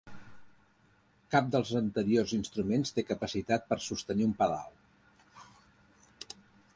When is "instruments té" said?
2.37-3.03